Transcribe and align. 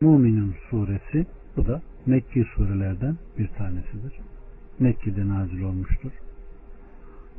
Muminun 0.00 0.54
suresi 0.70 1.26
bu 1.56 1.66
da 1.66 1.82
Mekki 2.06 2.44
surelerden 2.44 3.16
bir 3.38 3.48
tanesidir. 3.48 4.12
Mekke'de 4.78 5.28
nazil 5.28 5.62
olmuştur. 5.62 6.10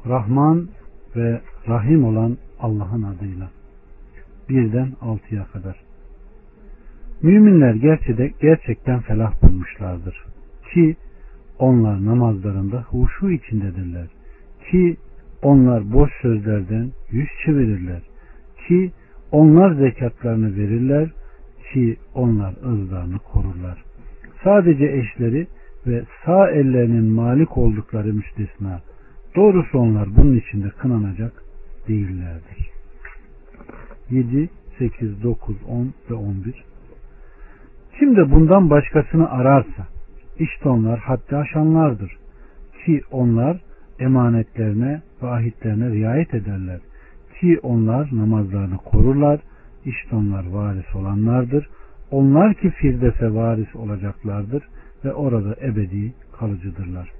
Rahman 0.05 0.69
ve 1.15 1.41
Rahim 1.67 2.05
olan 2.05 2.37
Allah'ın 2.59 3.03
adıyla. 3.03 3.49
Birden 4.49 4.91
altıya 5.01 5.45
kadar. 5.45 5.75
Müminler 7.21 7.73
gerçekten, 7.73 8.31
gerçekten 8.41 8.99
felah 8.99 9.43
bulmuşlardır. 9.43 10.25
Ki 10.73 10.95
onlar 11.59 12.05
namazlarında 12.05 12.81
huşu 12.81 13.29
içindedirler. 13.29 14.07
Ki 14.71 14.97
onlar 15.41 15.93
boş 15.93 16.11
sözlerden 16.21 16.91
yüz 17.11 17.29
çevirirler. 17.45 18.01
Ki 18.67 18.91
onlar 19.31 19.73
zekatlarını 19.73 20.55
verirler 20.55 21.11
ki 21.73 21.97
onlar 22.13 22.53
ırzlarını 22.63 23.19
korurlar. 23.19 23.83
Sadece 24.43 24.85
eşleri 24.85 25.47
ve 25.87 26.03
sağ 26.25 26.49
ellerinin 26.49 27.05
malik 27.05 27.57
oldukları 27.57 28.13
müstesna. 28.13 28.81
Doğrusu 29.35 29.79
onlar 29.79 30.15
bunun 30.15 30.37
içinde 30.37 30.69
kınanacak 30.69 31.43
değillerdir. 31.87 32.69
7, 34.09 34.49
8, 34.79 35.23
9, 35.23 35.55
10 35.67 35.93
ve 36.09 36.13
11 36.13 36.63
Kim 37.99 38.15
de 38.15 38.31
bundan 38.31 38.69
başkasını 38.69 39.31
ararsa 39.31 39.87
işte 40.39 40.69
onlar 40.69 40.99
haddi 40.99 41.35
aşanlardır. 41.35 42.17
Ki 42.85 43.01
onlar 43.11 43.61
emanetlerine 43.99 45.01
ve 45.23 45.27
ahitlerine 45.27 45.89
riayet 45.89 46.33
ederler. 46.33 46.79
Ki 47.39 47.59
onlar 47.63 48.09
namazlarını 48.11 48.77
korurlar 48.77 49.39
işte 49.87 50.15
onlar 50.15 50.49
varis 50.49 50.95
olanlardır. 50.95 51.69
Onlar 52.11 52.53
ki 52.53 52.69
Firdevs'e 52.69 53.33
varis 53.33 53.75
olacaklardır 53.75 54.63
ve 55.05 55.13
orada 55.13 55.55
ebedi 55.61 56.13
kalıcıdırlar. 56.39 57.11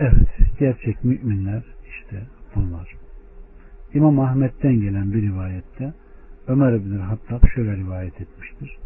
Evet, 0.00 0.28
gerçek 0.58 1.04
müminler 1.04 1.62
işte 1.88 2.22
bunlar. 2.54 2.94
İmam 3.94 4.20
Ahmet'ten 4.20 4.80
gelen 4.80 5.12
bir 5.12 5.22
rivayette 5.22 5.92
Ömer 6.48 6.84
bin 6.84 6.98
Hattab 6.98 7.48
şöyle 7.54 7.76
rivayet 7.76 8.20
etmiştir. 8.20 8.76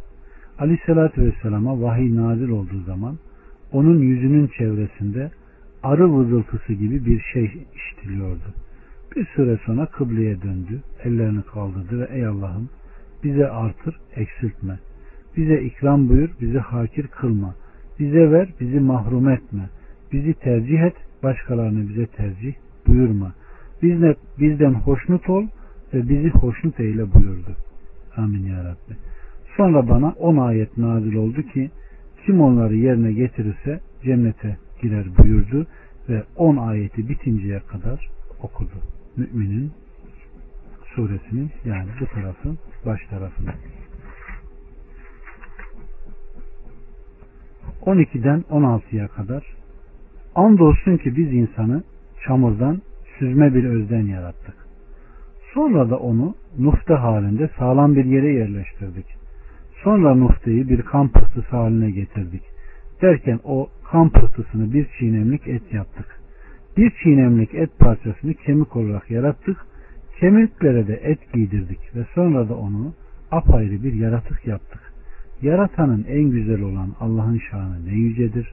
Aleyhissalatü 0.58 1.22
Vesselam'a 1.22 1.82
vahiy 1.82 2.16
nazil 2.16 2.48
olduğu 2.48 2.82
zaman 2.82 3.18
onun 3.72 3.98
yüzünün 3.98 4.46
çevresinde 4.58 5.30
arı 5.82 6.14
vızıltısı 6.14 6.72
gibi 6.72 7.06
bir 7.06 7.20
şey 7.32 7.66
işitiliyordu. 7.74 8.54
Bir 9.16 9.26
süre 9.26 9.58
sonra 9.66 9.86
kıbleye 9.86 10.42
döndü, 10.42 10.82
ellerini 11.04 11.42
kaldırdı 11.42 12.00
ve 12.00 12.08
ey 12.14 12.26
Allah'ım 12.26 12.68
bize 13.24 13.48
artır, 13.48 13.96
eksiltme. 14.16 14.78
Bize 15.36 15.62
ikram 15.62 16.08
buyur, 16.08 16.30
bizi 16.40 16.58
hakir 16.58 17.06
kılma. 17.06 17.54
Bize 17.98 18.30
ver, 18.30 18.48
bizi 18.60 18.80
mahrum 18.80 19.28
etme. 19.28 19.68
Bizi 20.12 20.34
tercih 20.34 20.80
et, 20.80 20.94
başkalarını 21.22 21.88
bize 21.88 22.06
tercih 22.06 22.54
buyurma. 22.86 23.32
Bizle, 23.82 24.16
bizden 24.38 24.74
hoşnut 24.74 25.30
ol 25.30 25.46
ve 25.94 26.08
bizi 26.08 26.30
hoşnut 26.30 26.80
eyle 26.80 27.14
buyurdu. 27.14 27.56
Amin 28.16 28.44
ya 28.44 28.64
Rabbi. 28.64 28.96
Sonra 29.56 29.88
bana 29.88 30.10
on 30.10 30.36
ayet 30.36 30.78
nazil 30.78 31.14
oldu 31.14 31.42
ki 31.42 31.70
kim 32.26 32.40
onları 32.40 32.76
yerine 32.76 33.12
getirirse 33.12 33.80
cennete 34.04 34.56
girer 34.82 35.06
buyurdu 35.18 35.66
ve 36.08 36.22
on 36.36 36.56
ayeti 36.56 37.08
bitinceye 37.08 37.60
kadar 37.60 38.08
okudu. 38.42 39.01
Müminin 39.16 39.72
suresinin 40.94 41.50
yani 41.64 41.88
bu 42.00 42.06
tarafın 42.06 42.58
baş 42.86 43.00
tarafını. 43.06 43.54
12'den 47.82 48.44
16'ya 48.50 49.08
kadar 49.08 49.44
andolsun 50.34 50.96
ki 50.96 51.16
biz 51.16 51.32
insanı 51.32 51.82
çamurdan 52.26 52.82
süzme 53.18 53.54
bir 53.54 53.64
özden 53.64 54.06
yarattık. 54.06 54.54
Sonra 55.54 55.90
da 55.90 55.98
onu 55.98 56.34
nufte 56.58 56.94
halinde 56.94 57.50
sağlam 57.58 57.96
bir 57.96 58.04
yere 58.04 58.32
yerleştirdik. 58.32 59.06
Sonra 59.84 60.14
nufteyi 60.14 60.68
bir 60.68 60.82
kan 60.82 61.08
pıhtısı 61.08 61.56
haline 61.56 61.90
getirdik. 61.90 62.42
Derken 63.02 63.40
o 63.44 63.68
kan 63.90 64.08
pıhtısını 64.10 64.72
bir 64.72 64.86
çiğnemlik 64.98 65.48
et 65.48 65.72
yaptık. 65.72 66.21
Bir 66.76 66.92
çiğnemlik 67.02 67.54
et 67.54 67.78
parçasını 67.78 68.34
kemik 68.34 68.76
olarak 68.76 69.10
yarattık. 69.10 69.56
Kemiklere 70.20 70.86
de 70.86 70.94
et 70.94 71.32
giydirdik 71.32 71.96
ve 71.96 72.04
sonra 72.14 72.48
da 72.48 72.54
onu 72.54 72.94
apayrı 73.30 73.82
bir 73.82 73.92
yaratık 73.92 74.46
yaptık. 74.46 74.80
Yaratanın 75.42 76.04
en 76.08 76.30
güzel 76.30 76.60
olan 76.60 76.88
Allah'ın 77.00 77.40
şanı 77.50 77.86
ne 77.86 77.92
yücedir. 77.92 78.52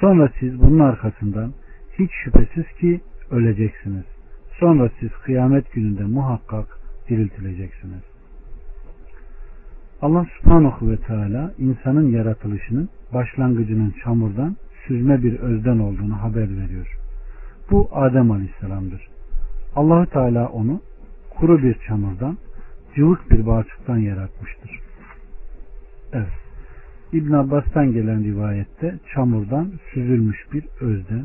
Sonra 0.00 0.30
siz 0.40 0.60
bunun 0.60 0.78
arkasından 0.78 1.52
hiç 1.98 2.10
şüphesiz 2.24 2.72
ki 2.80 3.00
öleceksiniz. 3.30 4.04
Sonra 4.60 4.90
siz 5.00 5.10
kıyamet 5.24 5.72
gününde 5.72 6.04
muhakkak 6.04 6.66
diriltileceksiniz. 7.08 8.02
Allah 10.02 10.26
subhanahu 10.40 10.90
ve 10.90 10.96
teala 10.96 11.54
insanın 11.58 12.08
yaratılışının 12.10 12.88
başlangıcının 13.14 13.94
çamurdan 14.04 14.56
süzme 14.86 15.22
bir 15.22 15.38
özden 15.38 15.78
olduğunu 15.78 16.22
haber 16.22 16.56
veriyor. 16.56 17.05
Bu 17.70 17.88
Adem 17.92 18.30
Aleyhisselam'dır. 18.30 19.08
Allahü 19.76 20.06
Teala 20.06 20.48
onu 20.48 20.80
kuru 21.30 21.62
bir 21.62 21.76
çamurdan, 21.86 22.38
cıvık 22.96 23.30
bir 23.30 23.46
balçıktan 23.46 23.96
yaratmıştır. 23.96 24.80
Evet. 26.12 26.32
İbn 27.12 27.32
Abbas'tan 27.32 27.92
gelen 27.92 28.24
rivayette 28.24 28.94
çamurdan 29.14 29.72
süzülmüş 29.92 30.52
bir 30.52 30.64
özden 30.80 31.24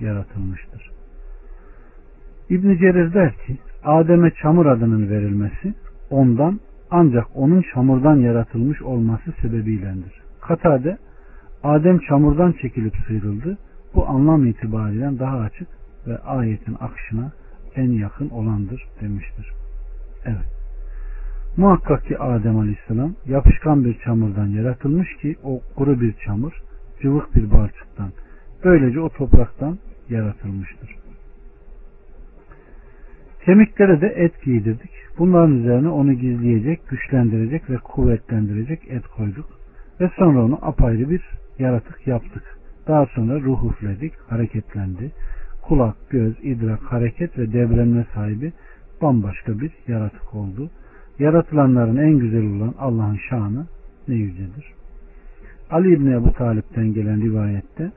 yaratılmıştır. 0.00 0.90
İbn 2.50 2.76
Cerir 2.76 3.14
der 3.14 3.32
ki 3.32 3.58
Adem'e 3.84 4.30
çamur 4.42 4.66
adının 4.66 5.10
verilmesi 5.10 5.74
ondan 6.10 6.60
ancak 6.90 7.26
onun 7.34 7.64
çamurdan 7.74 8.16
yaratılmış 8.16 8.82
olması 8.82 9.32
sebebiylendir. 9.42 10.22
Katade 10.40 10.98
Adem 11.62 11.98
çamurdan 11.98 12.52
çekilip 12.52 12.96
sıyrıldı 13.06 13.58
bu 13.94 14.08
anlam 14.08 14.46
itibariyle 14.46 15.18
daha 15.18 15.38
açık 15.38 15.68
ve 16.06 16.18
ayetin 16.18 16.76
akışına 16.80 17.32
en 17.76 17.90
yakın 17.90 18.30
olandır 18.30 18.86
demiştir. 19.00 19.52
Evet. 20.24 20.60
Muhakkak 21.56 22.04
ki 22.04 22.18
Adem 22.18 22.58
Aleyhisselam 22.58 23.14
yapışkan 23.26 23.84
bir 23.84 23.98
çamurdan 23.98 24.46
yaratılmış 24.46 25.16
ki 25.16 25.36
o 25.44 25.60
kuru 25.76 26.00
bir 26.00 26.14
çamur, 26.24 26.52
cıvık 27.02 27.34
bir 27.36 27.50
balçıktan. 27.50 28.12
Böylece 28.64 29.00
o 29.00 29.08
topraktan 29.08 29.78
yaratılmıştır. 30.08 30.96
Kemiklere 33.44 34.00
de 34.00 34.06
et 34.06 34.42
giydirdik. 34.44 34.90
Bunların 35.18 35.58
üzerine 35.58 35.88
onu 35.88 36.12
gizleyecek, 36.12 36.88
güçlendirecek 36.88 37.70
ve 37.70 37.76
kuvvetlendirecek 37.76 38.88
et 38.88 39.06
koyduk. 39.06 39.46
Ve 40.00 40.10
sonra 40.16 40.44
onu 40.44 40.58
apayrı 40.62 41.10
bir 41.10 41.22
yaratık 41.58 42.06
yaptık. 42.06 42.59
Daha 42.90 43.06
sonra 43.06 43.40
ruh 43.40 43.64
üfledik, 43.64 44.12
hareketlendi. 44.28 45.10
Kulak, 45.62 45.96
göz, 46.10 46.34
idrak, 46.42 46.82
hareket 46.82 47.38
ve 47.38 47.52
devrenme 47.52 48.06
sahibi 48.14 48.52
bambaşka 49.02 49.60
bir 49.60 49.72
yaratık 49.88 50.34
oldu. 50.34 50.70
Yaratılanların 51.18 51.96
en 51.96 52.18
güzel 52.18 52.46
olan 52.46 52.74
Allah'ın 52.78 53.18
şanı 53.30 53.66
ne 54.08 54.14
yücedir. 54.14 54.72
Ali 55.70 55.94
İbni 55.94 56.14
Ebu 56.14 56.32
Talip'ten 56.32 56.94
gelen 56.94 57.22
rivayette 57.22 57.92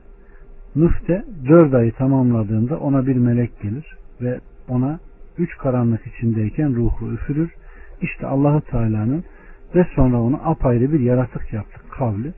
Nufte 0.76 1.24
dört 1.48 1.74
ayı 1.74 1.92
tamamladığında 1.92 2.78
ona 2.78 3.06
bir 3.06 3.16
melek 3.16 3.62
gelir 3.62 3.96
ve 4.20 4.40
ona 4.68 4.98
üç 5.38 5.56
karanlık 5.58 6.06
içindeyken 6.06 6.74
ruhu 6.74 7.12
üfürür. 7.12 7.50
İşte 8.00 8.26
Allahu 8.26 8.60
Teala'nın 8.60 9.24
ve 9.74 9.86
sonra 9.94 10.20
onu 10.20 10.40
apayrı 10.44 10.92
bir 10.92 11.00
yaratık 11.00 11.52
yaptık 11.52 11.90
kavli 11.90 12.32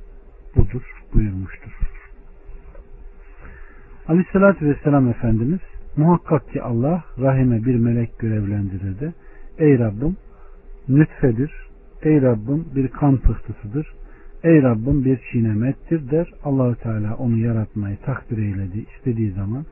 budur 0.56 0.82
buyurmuştur. 1.14 1.85
Aleyhissalatü 4.08 4.66
Vesselam 4.66 5.08
Efendimiz 5.08 5.60
muhakkak 5.96 6.52
ki 6.52 6.62
Allah 6.62 7.04
rahime 7.20 7.64
bir 7.64 7.74
melek 7.74 8.18
görevlendirirdi. 8.18 9.14
Ey 9.58 9.78
Rabbim 9.78 10.16
nütfedir. 10.88 11.52
Ey 12.02 12.22
Rabbim 12.22 12.64
bir 12.74 12.88
kan 12.88 13.16
pıhtısıdır. 13.16 13.86
Ey 14.44 14.62
Rabbim 14.62 15.04
bir 15.04 15.20
çiğnemettir 15.32 16.10
der. 16.10 16.32
Allahü 16.44 16.76
Teala 16.76 17.14
onu 17.16 17.36
yaratmayı 17.36 17.96
takdir 17.96 18.38
eyledi. 18.38 18.86
istediği 18.96 19.32
zaman 19.32 19.64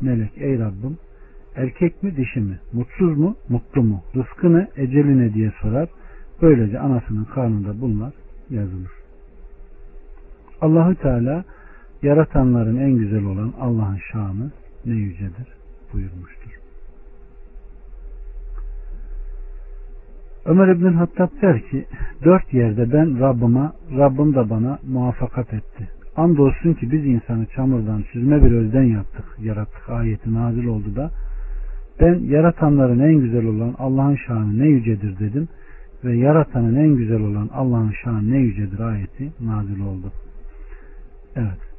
melek 0.00 0.32
ey 0.36 0.58
Rabbim 0.58 0.98
erkek 1.56 2.02
mi 2.02 2.16
dişi 2.16 2.40
mi? 2.40 2.58
Mutsuz 2.72 3.18
mu? 3.18 3.36
Mutlu 3.48 3.82
mu? 3.82 4.02
Rızkı 4.16 4.52
ne? 4.52 4.68
Eceli 4.76 5.18
ne 5.18 5.34
diye 5.34 5.52
sorar. 5.62 5.88
Böylece 6.42 6.78
anasının 6.78 7.24
karnında 7.24 7.80
bunlar 7.80 8.12
yazılır. 8.50 8.90
Allahü 10.60 10.94
Teala 10.94 11.44
yaratanların 12.02 12.76
en 12.76 12.90
güzel 12.90 13.24
olan 13.24 13.52
Allah'ın 13.60 13.98
şanı 14.12 14.50
ne 14.86 14.94
yücedir 14.94 15.48
buyurmuştur. 15.92 16.60
Ömer 20.44 20.68
İbn 20.68 20.92
Hattab 20.92 21.28
der 21.42 21.62
ki 21.62 21.86
dört 22.24 22.54
yerde 22.54 22.92
ben 22.92 23.20
Rabbime, 23.20 23.70
Rabbim 23.98 24.34
de 24.34 24.50
bana 24.50 24.78
muvaffakat 24.88 25.54
etti. 25.54 25.88
Andolsun 26.16 26.74
ki 26.74 26.92
biz 26.92 27.06
insanı 27.06 27.46
çamurdan 27.46 28.02
süzme 28.12 28.44
bir 28.44 28.52
özden 28.52 28.82
yaptık, 28.82 29.24
yarattık 29.38 29.88
ayeti 29.88 30.34
nazil 30.34 30.66
oldu 30.66 30.96
da 30.96 31.10
ben 32.00 32.14
yaratanların 32.14 32.98
en 32.98 33.14
güzel 33.14 33.44
olan 33.44 33.74
Allah'ın 33.78 34.16
şanı 34.26 34.58
ne 34.58 34.66
yücedir 34.66 35.18
dedim 35.18 35.48
ve 36.04 36.16
yaratanın 36.16 36.76
en 36.76 36.96
güzel 36.96 37.20
olan 37.20 37.50
Allah'ın 37.52 37.92
şanı 38.04 38.30
ne 38.30 38.38
yücedir 38.38 38.80
ayeti 38.80 39.32
nazil 39.40 39.80
oldu. 39.80 40.12
Evet. 41.36 41.69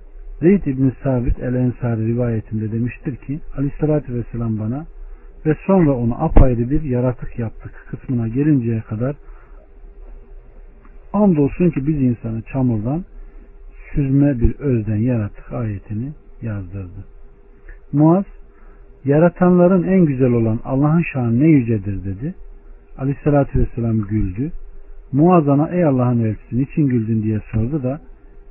Zeyd 0.42 0.66
İbn 0.66 0.90
Sabit 1.04 1.40
El 1.40 1.56
Ensari 1.56 2.08
rivayetinde 2.08 2.72
demiştir 2.72 3.16
ki 3.16 3.40
Aleyhisselatü 3.58 4.14
Vesselam 4.14 4.60
bana 4.60 4.86
ve 5.46 5.56
sonra 5.68 5.92
onu 5.92 6.24
apayrı 6.24 6.70
bir 6.70 6.82
yaratık 6.82 7.40
yaptık 7.40 7.72
kısmına 7.90 8.28
gelinceye 8.28 8.82
kadar 8.82 9.16
andolsun 11.14 11.70
ki 11.70 11.88
biz 11.88 12.02
insanı 12.02 12.42
çamurdan 12.42 13.06
süzme 13.94 14.40
bir 14.40 14.56
özden 14.56 14.96
yarattık 14.96 15.54
ayetini 15.54 16.12
yazdırdı. 16.42 17.06
Muaz 17.94 18.26
yaratanların 19.06 19.84
en 19.84 20.06
güzel 20.06 20.32
olan 20.32 20.60
Allah'ın 20.66 21.04
şanı 21.14 21.40
ne 21.40 21.48
yücedir 21.48 22.06
dedi. 22.06 22.36
Aleyhissalatü 22.98 23.60
vesselam 23.60 24.02
güldü. 24.02 24.52
Muazana 25.12 25.70
ey 25.70 25.86
Allah'ın 25.86 26.20
elçisi 26.20 26.60
niçin 26.60 26.88
güldün 26.88 27.24
diye 27.24 27.40
sordu 27.52 27.84
da 27.84 28.02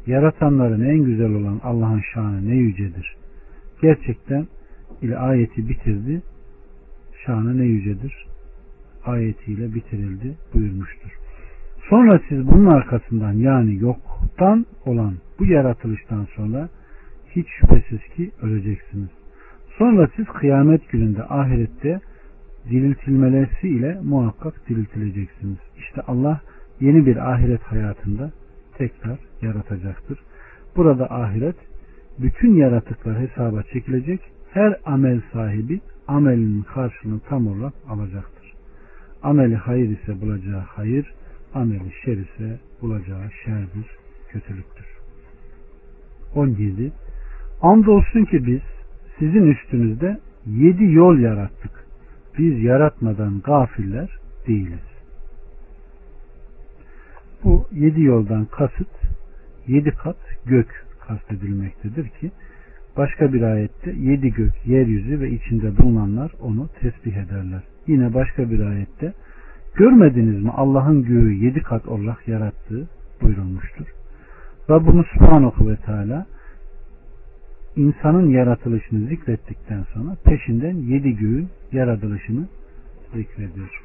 yaratanların 0.07 0.85
en 0.85 1.05
güzel 1.05 1.31
olan 1.31 1.61
Allah'ın 1.65 2.03
şanı 2.15 2.49
ne 2.49 2.55
yücedir. 2.55 3.17
Gerçekten 3.83 4.47
ile 5.03 5.19
ayeti 5.19 5.69
bitirdi. 5.69 6.23
Şanı 7.27 7.59
ne 7.59 7.65
yücedir. 7.65 8.27
Ayetiyle 9.05 9.75
bitirildi 9.75 10.37
buyurmuştur. 10.55 11.11
Sonra 11.89 12.21
siz 12.29 12.47
bunun 12.47 12.67
arkasından 12.67 13.33
yani 13.33 13.79
yoktan 13.81 14.67
olan 14.87 15.15
bu 15.39 15.47
yaratılıştan 15.47 16.27
sonra 16.37 16.69
hiç 17.37 17.47
şüphesiz 17.61 18.01
ki 18.17 18.31
öleceksiniz. 18.43 19.09
Sonra 19.79 20.09
siz 20.17 20.27
kıyamet 20.27 20.89
gününde 20.91 21.23
ahirette 21.25 22.01
diriltilmelersi 22.71 23.69
ile 23.69 24.01
muhakkak 24.03 24.69
diriltileceksiniz. 24.69 25.59
İşte 25.79 26.01
Allah 26.01 26.41
yeni 26.81 27.07
bir 27.07 27.33
ahiret 27.33 27.63
hayatında 27.63 28.33
tekrar 28.81 29.19
yaratacaktır. 29.43 30.19
Burada 30.77 31.11
ahiret 31.11 31.57
bütün 32.19 32.55
yaratıklar 32.55 33.21
hesaba 33.21 33.63
çekilecek. 33.63 34.21
Her 34.51 34.81
amel 34.85 35.21
sahibi 35.33 35.81
amelinin 36.09 36.63
karşılığını 36.63 37.21
tam 37.29 37.47
olarak 37.47 37.73
alacaktır. 37.89 38.53
Ameli 39.23 39.57
hayır 39.57 39.99
ise 39.99 40.21
bulacağı 40.21 40.61
hayır, 40.61 41.15
ameli 41.55 41.93
şer 42.05 42.17
ise 42.17 42.59
bulacağı 42.83 43.31
şerdir, 43.45 43.87
kötülüktür. 44.29 44.87
17. 46.35 46.93
Andolsun 47.63 48.25
ki 48.25 48.47
biz 48.47 48.61
sizin 49.19 49.47
üstünüzde 49.47 50.19
yedi 50.47 50.85
yol 50.85 51.19
yarattık. 51.19 51.85
Biz 52.39 52.63
yaratmadan 52.63 53.41
gafiller 53.45 54.19
değiliz. 54.47 54.90
Bu 57.45 57.67
yedi 57.73 58.03
yoldan 58.03 58.45
kasıt 58.45 58.89
yedi 59.67 59.91
kat 59.91 60.17
gök 60.47 60.87
kastedilmektedir 61.01 62.09
ki 62.09 62.31
başka 62.97 63.33
bir 63.33 63.43
ayette 63.43 63.93
yedi 63.93 64.33
gök, 64.33 64.67
yeryüzü 64.67 65.21
ve 65.21 65.31
içinde 65.31 65.79
bulunanlar 65.79 66.33
onu 66.41 66.69
tesbih 66.81 67.17
ederler. 67.17 67.63
Yine 67.87 68.15
başka 68.15 68.51
bir 68.51 68.61
ayette 68.61 69.13
görmediniz 69.75 70.43
mi 70.45 70.51
Allah'ın 70.51 71.03
göğü 71.03 71.33
yedi 71.33 71.61
kat 71.63 71.89
olarak 71.89 72.29
yarattığı 72.29 72.89
buyurulmuştur. 73.23 73.87
Rabbimiz 74.71 75.07
Subhanahu 75.19 75.71
ve 75.71 75.77
Teala 75.77 76.27
insanın 77.77 78.29
yaratılışını 78.29 79.09
zikrettikten 79.09 79.83
sonra 79.83 80.17
peşinden 80.25 80.77
yedi 80.77 81.17
göğün 81.17 81.49
yaratılışını 81.73 82.49
zikrediyor. 83.15 83.83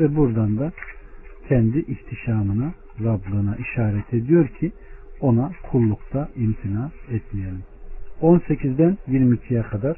Ve 0.00 0.16
buradan 0.16 0.58
da 0.58 0.72
kendi 1.48 1.78
ihtişamına, 1.78 2.72
Rablığına 3.04 3.56
işaret 3.56 4.14
ediyor 4.14 4.48
ki 4.48 4.72
ona 5.20 5.52
kullukta 5.70 6.28
imtina 6.36 6.90
etmeyelim. 7.10 7.62
18'den 8.22 8.98
22'ye 9.08 9.62
kadar 9.62 9.96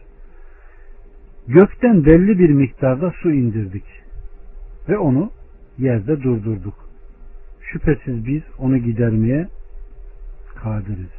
gökten 1.48 2.04
belli 2.04 2.38
bir 2.38 2.50
miktarda 2.50 3.12
su 3.22 3.32
indirdik 3.32 3.84
ve 4.88 4.98
onu 4.98 5.30
yerde 5.78 6.22
durdurduk. 6.22 6.74
Şüphesiz 7.60 8.26
biz 8.26 8.42
onu 8.58 8.78
gidermeye 8.78 9.48
kadiriz. 10.56 11.18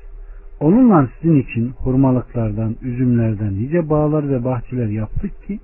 Onunla 0.59 1.09
sizin 1.21 1.39
için 1.39 1.69
hurmalıklardan, 1.69 2.75
üzümlerden 2.81 3.53
nice 3.53 3.89
bağlar 3.89 4.29
ve 4.29 4.43
bahçeler 4.43 4.87
yaptık 4.87 5.43
ki 5.47 5.59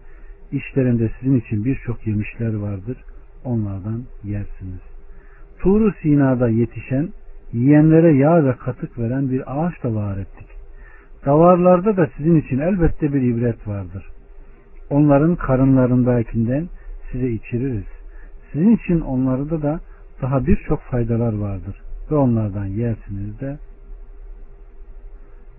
işlerinde 0.51 1.11
sizin 1.19 1.39
için 1.39 1.65
birçok 1.65 2.07
yemişler 2.07 2.53
vardır. 2.53 2.97
Onlardan 3.45 4.03
yersiniz. 4.23 4.81
Tuğru 5.59 5.93
Sina'da 6.01 6.49
yetişen, 6.49 7.09
yiyenlere 7.53 8.17
yağ 8.17 8.45
ve 8.45 8.53
katık 8.53 8.99
veren 8.99 9.29
bir 9.29 9.43
ağaç 9.45 9.83
da 9.83 9.95
var 9.95 10.17
ettik. 10.17 10.47
Davarlarda 11.25 11.97
da 11.97 12.09
sizin 12.17 12.41
için 12.41 12.59
elbette 12.59 13.13
bir 13.13 13.21
ibret 13.21 13.67
vardır. 13.67 14.05
Onların 14.89 15.35
karınlarındakinden 15.35 16.69
size 17.11 17.29
içiririz. 17.29 17.85
Sizin 18.51 18.75
için 18.75 19.01
onlarda 19.01 19.61
da 19.61 19.79
daha 20.21 20.47
birçok 20.47 20.81
faydalar 20.81 21.33
vardır 21.33 21.81
ve 22.11 22.15
onlardan 22.15 22.65
yersiniz 22.65 23.39
de 23.39 23.57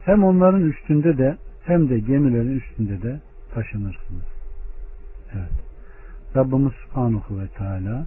hem 0.04 0.24
onların 0.24 0.62
üstünde 0.62 1.18
de 1.18 1.36
hem 1.64 1.88
de 1.88 1.98
gemilerin 1.98 2.56
üstünde 2.56 3.02
de 3.02 3.20
taşınırsınız. 3.54 4.26
Evet. 5.34 5.65
Rabbimiz 6.36 6.72
Subhanahu 6.72 7.40
ve 7.40 7.46
Teala 7.46 8.06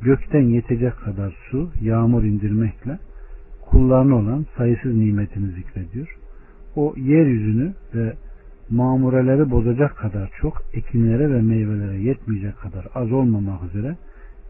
gökten 0.00 0.42
yetecek 0.42 0.96
kadar 0.96 1.36
su, 1.50 1.70
yağmur 1.80 2.22
indirmekle 2.22 2.98
kullarına 3.70 4.14
olan 4.14 4.46
sayısız 4.56 4.94
nimetini 4.94 5.50
zikrediyor. 5.50 6.16
O 6.76 6.94
yeryüzünü 6.96 7.74
ve 7.94 8.12
mamureleri 8.70 9.50
bozacak 9.50 9.96
kadar 9.96 10.30
çok, 10.40 10.62
ekinlere 10.72 11.30
ve 11.30 11.42
meyvelere 11.42 11.96
yetmeyecek 11.96 12.58
kadar 12.58 12.86
az 12.94 13.12
olmamak 13.12 13.62
üzere 13.64 13.96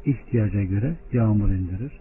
ihtiyaca 0.05 0.63
göre 0.63 0.97
yağmur 1.13 1.49
indirir. 1.49 1.93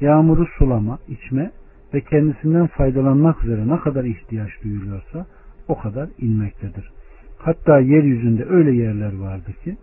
Yağmuru 0.00 0.46
sulama, 0.58 0.98
içme 1.08 1.50
ve 1.94 2.00
kendisinden 2.00 2.66
faydalanmak 2.66 3.44
üzere 3.44 3.68
ne 3.68 3.80
kadar 3.80 4.04
ihtiyaç 4.04 4.50
duyuluyorsa 4.64 5.26
o 5.68 5.78
kadar 5.78 6.08
inmektedir. 6.18 6.90
Hatta 7.38 7.80
yeryüzünde 7.80 8.44
öyle 8.44 8.72
yerler 8.72 9.18
vardı 9.18 9.52
ki 9.64 9.76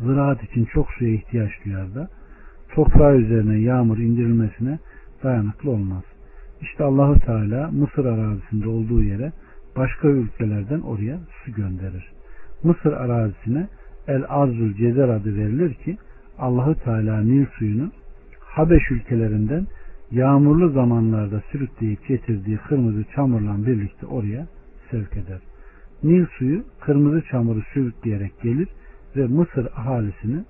ziraat 0.00 0.42
için 0.42 0.64
çok 0.64 0.90
suya 0.90 1.10
ihtiyaç 1.10 1.50
duyar 1.64 1.94
da 1.94 2.08
toprağı 2.74 3.16
üzerine 3.16 3.58
yağmur 3.58 3.98
indirilmesine 3.98 4.78
dayanıklı 5.22 5.70
olmaz. 5.70 6.02
İşte 6.60 6.84
Allahu 6.84 7.20
Teala 7.20 7.70
Mısır 7.70 8.04
arazisinde 8.04 8.68
olduğu 8.68 9.02
yere 9.02 9.32
başka 9.76 10.08
ülkelerden 10.08 10.80
oraya 10.80 11.18
su 11.44 11.52
gönderir. 11.52 12.12
Mısır 12.62 12.92
arazisine 12.92 13.68
El 14.08 14.24
Arzul 14.28 14.74
Cezer 14.74 15.08
adı 15.08 15.36
verilir 15.36 15.74
ki 15.74 15.96
Allahu 16.38 16.74
Teala 16.74 17.20
Nil 17.20 17.46
suyunu 17.58 17.90
Habeş 18.40 18.90
ülkelerinden 18.90 19.66
yağmurlu 20.10 20.70
zamanlarda 20.70 21.42
sürükleyip 21.52 22.08
getirdiği 22.08 22.56
kırmızı 22.56 23.04
çamurla 23.14 23.66
birlikte 23.66 24.06
oraya 24.06 24.46
sevk 24.90 25.16
eder. 25.16 25.40
Nil 26.02 26.26
suyu 26.38 26.64
kırmızı 26.80 27.22
çamuru 27.30 27.62
sürükleyerek 27.74 28.42
gelir 28.42 28.68
ve 29.16 29.26
Mısır 29.26 29.66
ahalisini 29.76 30.44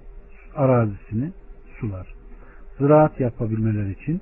arazisini 0.57 1.33
sular. 1.81 2.14
Ziraat 2.78 3.21
yapabilmeleri 3.21 3.92
için 3.92 4.21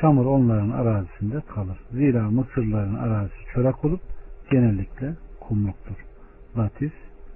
çamur 0.00 0.26
onların 0.26 0.70
arazisinde 0.70 1.40
kalır. 1.54 1.78
Zira 1.92 2.30
Mısırların 2.30 2.94
arazisi 2.94 3.44
çorak 3.54 3.84
olup 3.84 4.00
genellikle 4.50 5.14
kumluktur. 5.40 5.96
Latif, 6.58 6.92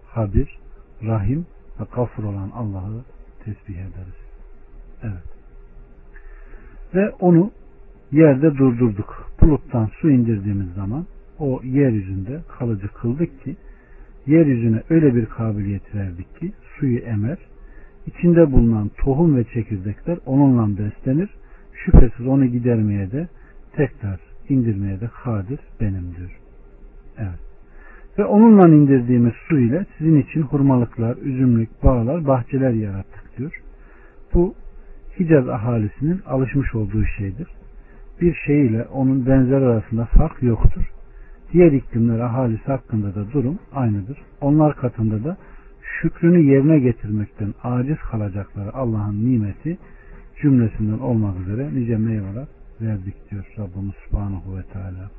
Habir, 0.06 0.58
Rahim 1.02 1.46
ve 1.80 1.84
Gafur 1.94 2.24
olan 2.24 2.50
Allah'ı 2.54 3.04
tesbih 3.44 3.74
ederiz. 3.74 4.18
Evet 5.02 5.32
ve 6.94 7.10
onu 7.10 7.50
yerde 8.12 8.58
durdurduk. 8.58 9.32
Buluttan 9.40 9.90
su 10.00 10.10
indirdiğimiz 10.10 10.74
zaman 10.74 11.06
o 11.38 11.60
yeryüzünde 11.64 12.40
kalıcı 12.58 12.88
kıldık 12.88 13.44
ki 13.44 13.56
yeryüzüne 14.26 14.82
öyle 14.90 15.14
bir 15.14 15.26
kabiliyet 15.26 15.94
verdik 15.94 16.40
ki 16.40 16.52
suyu 16.78 16.98
emer, 16.98 17.38
içinde 18.06 18.52
bulunan 18.52 18.90
tohum 18.98 19.36
ve 19.36 19.44
çekirdekler 19.44 20.18
onunla 20.26 20.78
beslenir. 20.78 21.30
Şüphesiz 21.72 22.26
onu 22.26 22.46
gidermeye 22.46 23.12
de 23.12 23.28
tekrar 23.72 24.20
indirmeye 24.48 25.00
de 25.00 25.10
kadir 25.24 25.60
benimdir. 25.80 26.30
Evet. 27.18 27.40
Ve 28.18 28.24
onunla 28.24 28.68
indirdiğimiz 28.68 29.32
su 29.48 29.58
ile 29.58 29.86
sizin 29.98 30.20
için 30.20 30.42
hurmalıklar, 30.42 31.16
üzümlük, 31.16 31.84
bağlar, 31.84 32.26
bahçeler 32.26 32.70
yarattık 32.70 33.38
diyor. 33.38 33.62
Bu 34.34 34.54
Hicaz 35.20 35.48
ahalisinin 35.48 36.20
alışmış 36.26 36.74
olduğu 36.74 37.04
şeydir. 37.04 37.48
Bir 38.20 38.34
şey 38.34 38.66
ile 38.66 38.84
onun 38.84 39.26
benzer 39.26 39.62
arasında 39.62 40.04
fark 40.04 40.42
yoktur. 40.42 40.92
Diğer 41.52 41.72
iklimler 41.72 42.18
ahalisi 42.18 42.64
hakkında 42.64 43.14
da 43.14 43.32
durum 43.32 43.58
aynıdır. 43.72 44.18
Onlar 44.40 44.76
katında 44.76 45.24
da 45.24 45.36
şükrünü 46.02 46.42
yerine 46.42 46.78
getirmekten 46.78 47.54
aciz 47.62 47.98
kalacakları 47.98 48.74
Allah'ın 48.74 49.24
nimeti 49.24 49.78
cümlesinden 50.42 50.98
olmak 50.98 51.40
üzere 51.40 51.70
nice 51.74 51.96
meyveler 51.96 52.46
verdik 52.80 53.30
diyor 53.30 53.44
Rabbimiz 53.58 53.94
Subhanahu 54.08 54.56
ve 54.56 54.62
Teala. 54.62 55.10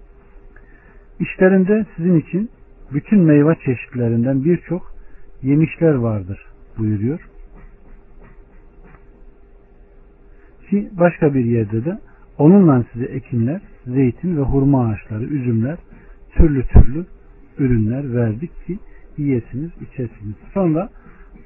İşlerinde 1.20 1.86
sizin 1.96 2.20
için 2.20 2.50
bütün 2.94 3.20
meyve 3.20 3.56
çeşitlerinden 3.66 4.44
birçok 4.44 4.94
yemişler 5.42 5.94
vardır 5.94 6.46
buyuruyor. 6.78 7.20
Ki 10.70 10.90
başka 11.00 11.34
bir 11.34 11.46
yerde 11.46 11.86
de 11.86 12.00
onunla 12.38 12.84
size 12.94 13.06
ekinler, 13.06 13.62
zeytin 13.86 14.38
ve 14.38 14.42
hurma 14.42 14.88
ağaçları, 14.88 15.24
üzümler, 15.24 15.78
türlü 16.38 16.64
türlü 16.64 17.06
ürünler 17.60 18.14
verdik 18.16 18.66
ki 18.68 18.80
yiyesiniz, 19.18 19.72
içesiniz. 19.82 20.36
Sonra 20.54 20.90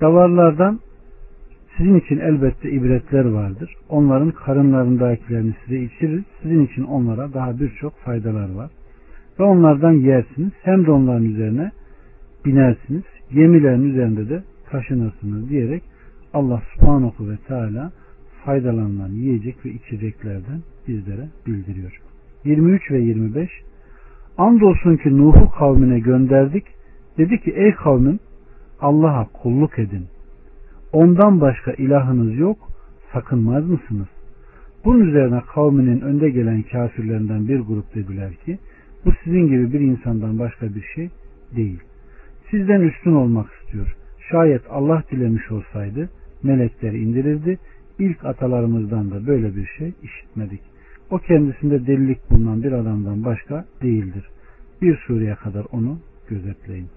davarlardan 0.01 0.79
sizin 1.77 2.00
için 2.00 2.20
elbette 2.20 2.72
ibretler 2.72 3.25
vardır. 3.25 3.74
Onların 3.89 4.32
karınlarındakilerini 4.32 5.53
size 5.65 5.79
içirir. 5.79 6.24
Sizin 6.41 6.65
için 6.65 6.84
onlara 6.84 7.34
daha 7.34 7.60
birçok 7.60 7.98
faydalar 7.98 8.53
var. 8.53 8.72
Ve 9.39 9.44
onlardan 9.44 9.91
yersiniz. 9.91 10.51
Hem 10.63 10.86
de 10.86 10.91
onların 10.91 11.25
üzerine 11.25 11.72
binersiniz. 12.46 13.03
Gemilerin 13.34 13.89
üzerinde 13.89 14.29
de 14.29 14.44
taşınırsınız 14.70 15.50
diyerek 15.50 15.84
Allah 16.34 16.62
subhanahu 16.74 17.29
ve 17.29 17.38
teala 17.48 17.91
faydalanılan 18.46 19.10
yiyecek 19.10 19.65
ve 19.65 19.70
içeceklerden 19.70 20.62
bizlere 20.88 21.27
bildiriyor. 21.48 22.01
23 22.46 22.91
ve 22.91 23.01
25 23.01 23.50
Andolsun 24.38 24.98
ki 24.98 25.17
Nuh'u 25.17 25.51
kavmine 25.51 26.00
gönderdik. 26.00 26.63
Dedi 27.17 27.41
ki 27.41 27.51
ey 27.51 27.72
kavmim 27.72 28.20
Allah'a 28.82 29.27
kulluk 29.34 29.79
edin. 29.79 30.06
Ondan 30.94 31.41
başka 31.41 31.72
ilahınız 31.72 32.38
yok. 32.38 32.58
Sakınmaz 33.13 33.70
mısınız? 33.70 34.08
Bunun 34.86 35.00
üzerine 35.00 35.41
kavminin 35.53 36.01
önde 36.01 36.29
gelen 36.29 36.62
kafirlerinden 36.62 37.48
bir 37.48 37.60
grup 37.60 37.96
dediler 37.96 38.34
ki 38.34 38.60
bu 39.06 39.12
sizin 39.24 39.48
gibi 39.48 39.74
bir 39.74 39.79
insandan 39.79 40.39
başka 40.39 40.75
bir 40.75 40.84
şey 40.96 41.10
değil. 41.56 41.79
Sizden 42.51 42.82
üstün 42.82 43.13
olmak 43.13 43.48
istiyor. 43.53 43.96
Şayet 44.32 44.62
Allah 44.70 45.03
dilemiş 45.12 45.51
olsaydı 45.51 46.10
melekleri 46.44 47.00
indirirdi. 47.00 47.58
İlk 48.00 48.25
atalarımızdan 48.25 49.12
da 49.12 49.27
böyle 49.27 49.56
bir 49.56 49.65
şey 49.65 49.94
işitmedik. 50.03 50.62
O 51.12 51.18
kendisinde 51.18 51.88
delilik 51.88 52.32
bulunan 52.32 52.64
bir 52.64 52.72
adamdan 52.72 53.26
başka 53.26 53.66
değildir. 53.82 54.30
Bir 54.82 54.98
sureye 55.08 55.36
kadar 55.36 55.66
onu 55.72 56.00
gözetleyin. 56.30 56.88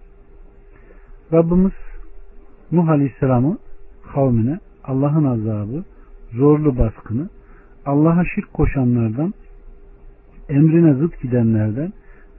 Rabbimiz 1.33 1.73
Nuh 2.73 2.89
Aleyhisselam'ı 2.89 3.59
kavmine 4.15 4.59
Allah'ın 4.85 5.25
azabı, 5.25 5.85
zorlu 6.33 6.79
baskını, 6.79 7.29
Allah'a 7.87 8.25
şirk 8.35 8.53
koşanlardan, 8.53 9.35
emrine 10.49 10.95
zıt 10.95 11.23
gidenlerden 11.23 11.93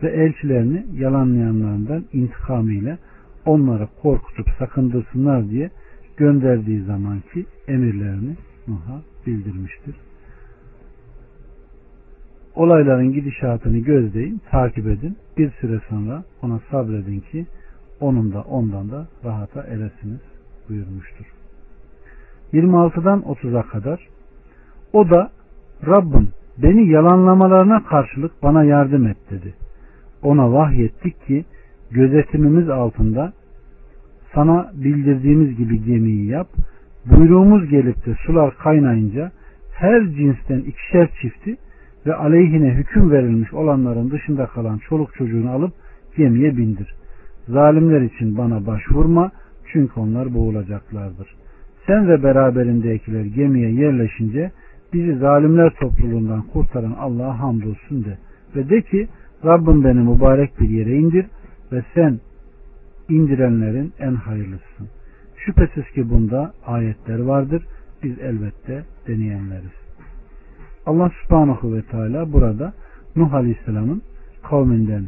ve 0.03 0.09
elçilerini 0.09 0.85
yalanlayanlardan 0.93 2.05
intikamıyla 2.13 2.97
onları 3.45 3.87
korkutup 4.01 4.49
sakındırsınlar 4.59 5.49
diye 5.49 5.69
gönderdiği 6.17 6.83
zamanki 6.83 7.45
emirlerini 7.67 8.35
Nuh'a 8.67 9.01
bildirmiştir. 9.27 9.95
Olayların 12.61 13.13
gidişatını 13.13 13.77
gözleyin, 13.77 14.41
takip 14.51 14.87
edin. 14.87 15.17
Bir 15.37 15.51
süre 15.51 15.79
sonra 15.89 16.23
ona 16.41 16.59
sabredin 16.71 17.19
ki 17.19 17.45
onun 17.99 18.33
da 18.33 18.41
ondan 18.41 18.91
da 18.91 19.07
rahata 19.25 19.61
eresiniz 19.63 20.21
buyurmuştur. 20.69 21.25
26'dan 22.53 23.19
30'a 23.19 23.61
kadar 23.61 24.07
o 24.93 25.09
da 25.09 25.31
Rabbim 25.87 26.29
beni 26.57 26.89
yalanlamalarına 26.89 27.83
karşılık 27.83 28.31
bana 28.43 28.63
yardım 28.63 29.07
et 29.07 29.17
dedi. 29.29 29.53
Ona 30.23 30.53
vahyettik 30.53 31.27
ki 31.27 31.45
gözetimimiz 31.91 32.69
altında 32.69 33.33
sana 34.33 34.71
bildirdiğimiz 34.73 35.57
gibi 35.57 35.83
gemiyi 35.83 36.27
yap. 36.27 36.47
Buyruğumuz 37.05 37.69
gelip 37.69 38.05
de 38.05 38.15
sular 38.25 38.57
kaynayınca 38.57 39.31
her 39.73 40.01
cinsten 40.05 40.59
ikişer 40.59 41.09
çifti 41.21 41.57
ve 42.05 42.15
aleyhine 42.15 42.73
hüküm 42.73 43.11
verilmiş 43.11 43.53
olanların 43.53 44.11
dışında 44.11 44.45
kalan 44.45 44.77
çoluk 44.77 45.15
çocuğunu 45.15 45.51
alıp 45.51 45.73
gemiye 46.17 46.57
bindir. 46.57 46.95
Zalimler 47.47 48.01
için 48.01 48.37
bana 48.37 48.65
başvurma 48.65 49.31
çünkü 49.71 49.99
onlar 49.99 50.33
boğulacaklardır. 50.33 51.35
Sen 51.87 52.07
ve 52.09 52.23
beraberindekiler 52.23 53.25
gemiye 53.25 53.71
yerleşince 53.71 54.51
bizi 54.93 55.15
zalimler 55.15 55.73
topluluğundan 55.79 56.41
kurtaran 56.41 56.95
Allah'a 56.99 57.39
hamdolsun 57.39 58.05
de. 58.05 58.17
Ve 58.55 58.69
de 58.69 58.81
ki 58.81 59.07
Rabbim 59.45 59.83
beni 59.83 59.99
mübarek 59.99 60.59
bir 60.59 60.69
yere 60.69 60.95
indir 60.95 61.25
ve 61.71 61.83
sen 61.93 62.19
indirenlerin 63.09 63.93
en 63.99 64.13
hayırlısısın. 64.13 64.87
Şüphesiz 65.37 65.91
ki 65.91 66.09
bunda 66.09 66.53
ayetler 66.65 67.19
vardır. 67.19 67.65
Biz 68.03 68.19
elbette 68.19 68.83
deneyenleriz. 69.07 69.80
Allah 70.85 71.11
subhanahu 71.23 71.73
ve 71.73 71.81
teala 71.81 72.33
burada 72.33 72.73
Nuh 73.15 73.33
Aleyhisselam'ın 73.33 74.01
kavminden 74.43 75.05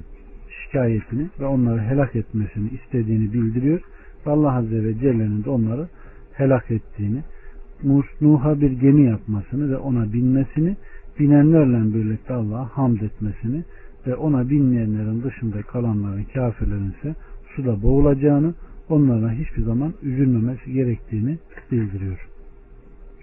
şikayetini 0.63 1.29
ve 1.39 1.45
onları 1.45 1.81
helak 1.81 2.15
etmesini 2.15 2.69
istediğini 2.69 3.33
bildiriyor. 3.33 3.81
Allah 4.25 4.55
Azze 4.55 4.83
ve 4.83 4.99
Celle'nin 4.99 5.43
de 5.43 5.49
onları 5.49 5.87
helak 6.33 6.71
ettiğini, 6.71 7.23
Nuh'a 8.21 8.61
bir 8.61 8.71
gemi 8.71 9.09
yapmasını 9.09 9.71
ve 9.71 9.77
ona 9.77 10.13
binmesini, 10.13 10.77
binenlerle 11.19 11.93
birlikte 11.93 12.33
Allah'a 12.33 12.77
hamd 12.77 13.01
etmesini 13.01 13.63
ve 14.07 14.15
ona 14.15 14.49
binmeyenlerin 14.49 15.23
dışında 15.23 15.61
kalanların 15.61 16.23
kafirlerin 16.33 16.93
ise 16.99 17.15
suda 17.55 17.81
boğulacağını, 17.81 18.53
onlara 18.89 19.31
hiçbir 19.31 19.63
zaman 19.63 19.93
üzülmemesi 20.01 20.73
gerektiğini 20.73 21.37
bildiriyor. 21.71 22.27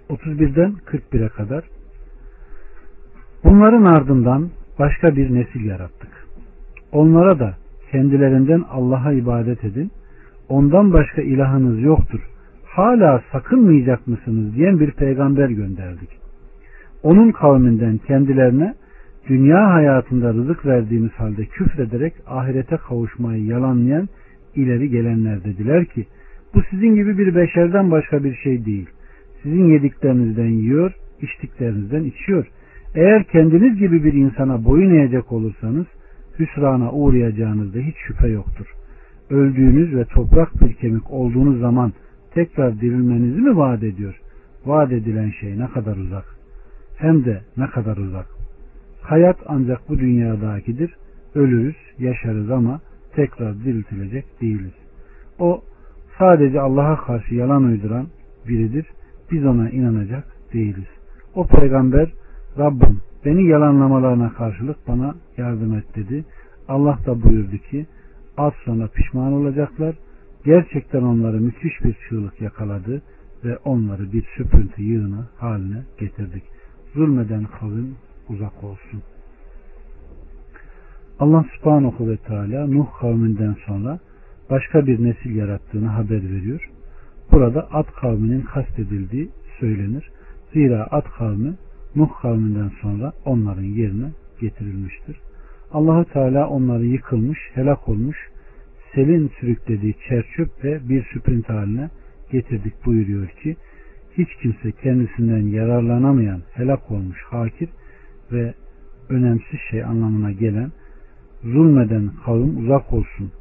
31'den 0.09 0.75
41'e 0.87 1.29
kadar 1.29 1.65
Bunların 3.45 3.85
ardından 3.85 4.49
başka 4.79 5.17
bir 5.17 5.35
nesil 5.35 5.65
yarattık. 5.65 6.11
Onlara 6.93 7.39
da 7.39 7.55
kendilerinden 7.91 8.65
Allah'a 8.71 9.13
ibadet 9.13 9.65
edin. 9.65 9.91
Ondan 10.49 10.93
başka 10.93 11.23
ilahınız 11.23 11.83
yoktur. 11.83 12.21
Hala 12.65 13.23
sakınmayacak 13.33 14.07
mısınız 14.07 14.55
diyen 14.55 14.81
bir 14.81 14.91
peygamber 14.91 15.49
gönderdik. 15.49 16.09
Onun 17.03 17.33
kavminden 17.33 17.99
kendilerine 17.99 18.75
dünya 19.29 19.75
hayatında 19.75 20.35
rızık 20.35 20.67
verdiğimiz 20.67 21.13
halde 21.13 21.45
küfrederek 21.45 22.15
ahirete 22.27 22.77
kavuşmayı 22.77 23.45
yalanlayan 23.45 24.09
ileri 24.55 24.91
gelenler 24.91 25.45
dediler 25.45 25.85
ki 25.85 26.07
bu 26.55 26.63
sizin 26.71 26.95
gibi 26.95 27.19
bir 27.19 27.35
beşerden 27.35 27.91
başka 27.91 28.25
bir 28.25 28.35
şey 28.35 28.65
değil. 28.65 28.91
Sizin 29.43 29.65
yediklerinizden 29.65 30.49
yiyor, 30.49 30.93
içtiklerinizden 31.23 32.05
içiyor. 32.05 32.47
Eğer 32.95 33.25
kendiniz 33.25 33.79
gibi 33.79 34.05
bir 34.05 34.13
insana 34.13 34.65
boyun 34.65 34.91
eğecek 34.91 35.33
olursanız 35.33 35.87
hüsrana 36.39 36.93
uğrayacağınızda 36.93 37.79
hiç 37.79 37.97
şüphe 37.97 38.29
yoktur. 38.29 38.67
Öldüğünüz 39.31 39.97
ve 39.97 40.05
toprak 40.05 40.61
bir 40.61 40.75
kemik 40.75 41.11
olduğunuz 41.11 41.61
zaman 41.61 41.93
tekrar 42.35 42.81
dirilmenizi 42.81 43.41
mi 43.41 43.57
vaat 43.57 43.83
ediyor? 43.83 44.21
Vaat 44.67 44.93
edilen 44.93 45.31
şey 45.41 45.59
ne 45.59 45.67
kadar 45.67 45.97
uzak. 45.97 46.25
Hem 46.97 47.25
de 47.25 47.41
ne 47.57 47.67
kadar 47.67 47.97
uzak. 47.97 48.27
Hayat 49.03 49.37
ancak 49.47 49.89
bu 49.89 49.99
dünyadakidir. 49.99 50.95
Ölürüz, 51.35 51.77
yaşarız 51.99 52.51
ama 52.51 52.81
tekrar 53.15 53.65
diriltilecek 53.65 54.25
değiliz. 54.41 54.75
O 55.39 55.63
sadece 56.19 56.61
Allah'a 56.61 56.97
karşı 56.97 57.35
yalan 57.35 57.65
uyduran 57.65 58.07
biridir. 58.49 58.87
Biz 59.33 59.47
ona 59.47 59.71
inanacak 59.71 60.25
değiliz. 60.53 60.89
O 61.35 61.47
peygamber 61.47 62.13
Rabbim 62.59 63.01
beni 63.25 63.49
yalanlamalarına 63.49 64.33
karşılık 64.33 64.89
bana 64.89 65.15
yardım 65.37 65.75
et 65.75 65.97
dedi. 65.97 66.25
Allah 66.69 66.99
da 67.07 67.23
buyurdu 67.23 67.57
ki 67.71 67.87
az 68.37 68.53
sonra 68.65 68.87
pişman 68.87 69.33
olacaklar. 69.33 69.95
Gerçekten 70.45 71.03
onları 71.03 71.41
müthiş 71.41 71.85
bir 71.85 71.97
çığlık 72.09 72.41
yakaladı 72.41 73.03
ve 73.45 73.57
onları 73.57 74.13
bir 74.13 74.25
süprüntü 74.37 74.83
yığını 74.83 75.25
haline 75.39 75.83
getirdik. 75.99 76.43
Zulmeden 76.95 77.45
kavim 77.45 77.97
uzak 78.29 78.65
olsun. 78.65 79.03
Allah 81.19 81.45
subhanahu 81.57 82.09
ve 82.11 82.17
teala 82.17 82.67
Nuh 82.67 82.87
kavminden 83.01 83.57
sonra 83.67 83.99
başka 84.51 84.87
bir 84.87 85.05
nesil 85.05 85.37
yarattığını 85.37 85.87
haber 85.87 86.23
veriyor. 86.23 86.71
Burada 87.33 87.69
Ad 87.73 87.87
kavminin 88.01 88.43
kastedildiği 88.43 89.31
söylenir. 89.61 90.11
Zira 90.53 90.89
Ad 90.91 91.07
kavmi 91.19 91.55
Nuh 91.97 92.09
kavminden 92.23 92.71
sonra 92.81 93.13
onların 93.25 93.63
yerine 93.63 94.11
getirilmiştir. 94.41 95.17
Allahu 95.73 96.05
Teala 96.05 96.49
onları 96.49 96.85
yıkılmış, 96.85 97.39
helak 97.55 97.89
olmuş, 97.89 98.17
selin 98.95 99.31
sürüklediği 99.41 99.95
çerçöp 100.09 100.65
ve 100.65 100.89
bir 100.89 101.05
süprint 101.05 101.49
haline 101.49 101.91
getirdik 102.33 102.87
buyuruyor 102.87 103.29
ki 103.29 103.57
hiç 104.19 104.29
kimse 104.43 104.73
kendisinden 104.73 105.47
yararlanamayan, 105.47 106.41
helak 106.53 106.91
olmuş, 106.91 107.19
hakir 107.23 107.69
ve 108.33 108.55
önemsiz 109.09 109.61
şey 109.71 109.85
anlamına 109.85 110.33
gelen 110.33 110.73
zulmeden 111.43 112.11
kavim 112.25 112.65
uzak 112.65 112.93
olsun 112.93 113.33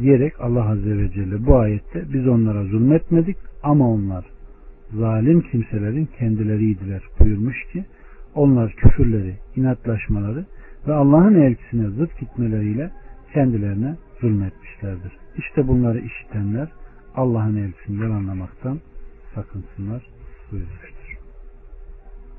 diyerek 0.00 0.40
Allah 0.40 0.70
Azze 0.70 0.98
ve 0.98 1.10
Celle 1.10 1.46
bu 1.46 1.56
ayette 1.56 2.12
biz 2.12 2.28
onlara 2.28 2.64
zulmetmedik 2.64 3.36
ama 3.62 3.90
onlar 3.90 4.24
zalim 4.98 5.40
kimselerin 5.40 6.08
kendileriydiler 6.18 7.02
buyurmuş 7.20 7.64
ki 7.72 7.84
onlar 8.34 8.72
küfürleri, 8.72 9.34
inatlaşmaları 9.56 10.44
ve 10.88 10.92
Allah'ın 10.92 11.34
elçisine 11.34 11.88
zıt 11.90 12.20
gitmeleriyle 12.20 12.90
kendilerine 13.34 13.96
zulmetmişlerdir. 14.20 15.12
İşte 15.36 15.68
bunları 15.68 15.98
işitenler 15.98 16.68
Allah'ın 17.16 17.56
elçisini 17.56 18.02
yalanlamaktan 18.02 18.80
sakınsınlar 19.34 20.02
buyurmuştur. 20.52 21.03